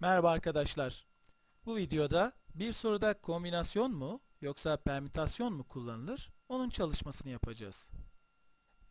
[0.00, 1.06] Merhaba arkadaşlar.
[1.66, 7.88] Bu videoda bir soruda kombinasyon mu yoksa permütasyon mu kullanılır onun çalışmasını yapacağız.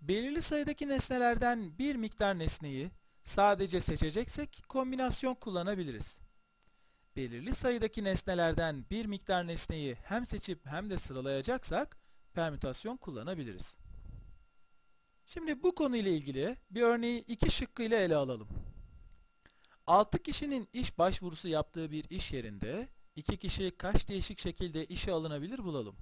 [0.00, 2.90] Belirli sayıdaki nesnelerden bir miktar nesneyi
[3.22, 6.20] sadece seçeceksek kombinasyon kullanabiliriz.
[7.16, 11.98] Belirli sayıdaki nesnelerden bir miktar nesneyi hem seçip hem de sıralayacaksak
[12.34, 13.76] permütasyon kullanabiliriz.
[15.26, 18.48] Şimdi bu konuyla ilgili bir örneği iki şıkkıyla ele alalım.
[19.88, 25.58] 6 kişinin iş başvurusu yaptığı bir iş yerinde 2 kişi kaç değişik şekilde işe alınabilir
[25.58, 25.96] bulalım.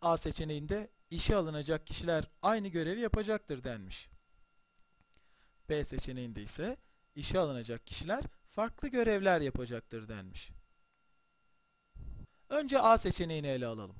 [0.00, 4.08] A seçeneğinde işe alınacak kişiler aynı görevi yapacaktır denmiş.
[5.68, 6.76] B seçeneğinde ise
[7.14, 10.50] işe alınacak kişiler farklı görevler yapacaktır denmiş.
[12.48, 13.96] Önce A seçeneğini ele alalım.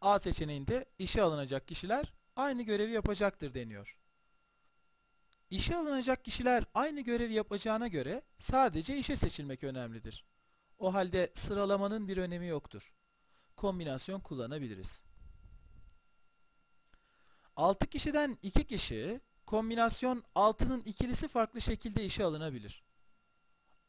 [0.00, 3.99] A seçeneğinde işe alınacak kişiler aynı görevi yapacaktır deniyor.
[5.50, 10.24] İşe alınacak kişiler aynı görevi yapacağına göre sadece işe seçilmek önemlidir.
[10.78, 12.94] O halde sıralamanın bir önemi yoktur.
[13.56, 15.04] Kombinasyon kullanabiliriz.
[17.56, 22.84] 6 kişiden 2 kişi, kombinasyon 6'nın ikilisi farklı şekilde işe alınabilir.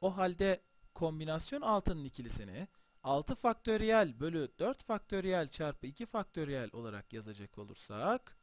[0.02, 0.62] O halde
[0.94, 2.68] kombinasyon 6'nın ikilisini
[3.04, 8.38] 6 faktöriyel bölü 4 faktöriyel çarpı 2 faktöriyel olarak yazacak olursak,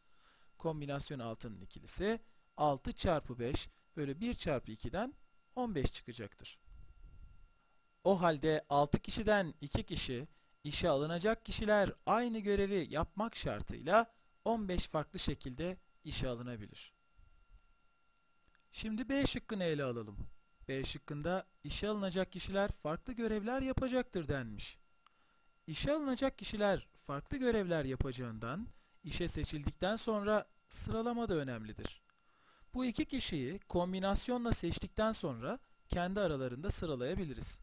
[0.59, 2.21] kombinasyon 6'nın ikilisi
[2.59, 5.15] 6 çarpı 5 bölü 1 çarpı 2'den
[5.57, 6.59] 15 çıkacaktır.
[8.05, 10.29] O halde 6 kişiden 2 kişi
[10.65, 14.07] işe alınacak kişiler aynı görevi yapmak şartıyla
[14.45, 16.93] 15 farklı şekilde işe alınabilir.
[18.71, 20.17] Şimdi B şıkkını ele alalım.
[20.69, 24.79] B şıkkında işe alınacak kişiler farklı görevler yapacaktır denmiş.
[25.67, 28.69] İşe alınacak kişiler farklı görevler yapacağından
[29.05, 32.08] işe seçildikten sonra sıralama da önemlidir.
[32.75, 37.59] Bu iki kişiyi kombinasyonla seçtikten sonra kendi aralarında sıralayabiliriz.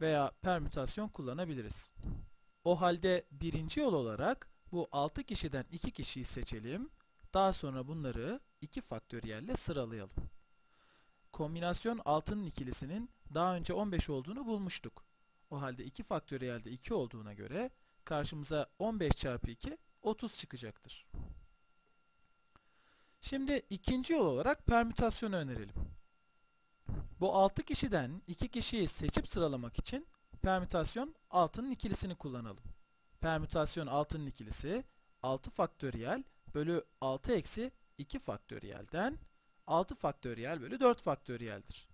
[0.00, 1.92] Veya permütasyon kullanabiliriz.
[2.64, 6.90] O halde birinci yol olarak bu 6 kişiden 2 kişiyi seçelim.
[7.34, 10.16] Daha sonra bunları 2 faktöriyelle sıralayalım.
[11.32, 15.04] Kombinasyon 6'nın ikilisinin daha önce 15 olduğunu bulmuştuk.
[15.50, 17.70] O halde 2 faktöriyelde 2 olduğuna göre
[18.04, 21.06] karşımıza 15 çarpı 2 30 çıkacaktır.
[23.32, 25.74] Şimdi ikinci yol olarak permütasyonu önerelim.
[27.20, 30.06] Bu 6 kişiden 2 kişiyi seçip sıralamak için
[30.42, 32.64] permütasyon 6'nın ikilisini kullanalım.
[33.20, 34.84] Permütasyon 6'nın ikilisi
[35.22, 39.18] 6 faktöriyel bölü 6 eksi 2 faktöriyelden
[39.66, 41.88] 6 faktöriyel bölü 4 faktöriyeldir.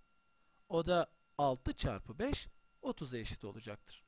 [0.69, 1.07] O da
[1.37, 2.47] 6 çarpı 5
[2.83, 4.03] 30'a eşit olacaktır.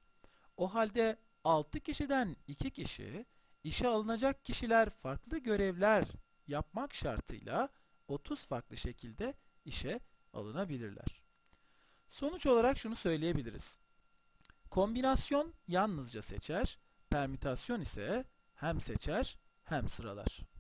[0.58, 3.26] O halde 6 kişiden 2 kişi
[3.64, 6.06] işe alınacak kişiler farklı görevler
[6.52, 7.70] yapmak şartıyla
[8.08, 9.34] 30 farklı şekilde
[9.66, 10.00] işe
[10.34, 11.24] alınabilirler.
[12.08, 13.80] Sonuç olarak şunu söyleyebiliriz.
[14.70, 16.80] Kombinasyon yalnızca seçer,
[17.10, 18.26] permütasyon ise
[18.56, 20.51] hem seçer hem sıralar.